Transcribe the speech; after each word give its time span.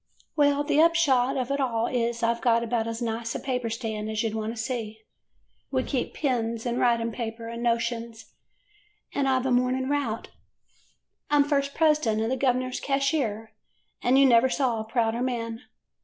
"Well, 0.35 0.63
the 0.63 0.81
upshot 0.81 1.37
of 1.37 1.51
it 1.51 1.59
all 1.59 1.85
is 1.85 2.23
I 2.23 2.33
've 2.33 2.41
got 2.41 2.63
about 2.63 2.87
as 2.87 3.03
nice 3.03 3.35
a 3.35 3.39
paper 3.39 3.69
stand 3.69 4.09
as 4.09 4.23
you 4.23 4.31
'd 4.31 4.35
want 4.35 4.51
to 4.51 4.59
see. 4.59 5.03
We 5.69 5.83
keep 5.83 6.15
pens, 6.15 6.65
and 6.65 6.79
writing 6.79 7.11
paper, 7.11 7.47
and 7.47 7.61
notions, 7.61 8.33
and 9.13 9.29
I 9.29 9.37
've 9.39 9.45
a 9.45 9.51
morning 9.51 9.89
route. 9.89 10.29
I 11.29 11.35
'm 11.35 11.43
first 11.43 11.75
president 11.75 12.23
and 12.23 12.31
the 12.31 12.35
gov'ner 12.35 12.71
's 12.73 12.79
cashier, 12.79 13.51
an' 14.01 14.17
you 14.17 14.25
never 14.25 14.49
saw 14.49 14.79
a 14.79 14.85
prouder 14.85 15.21
man. 15.21 15.65